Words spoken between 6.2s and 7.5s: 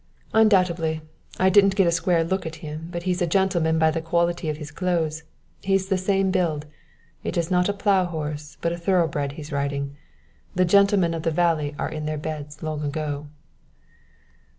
build; it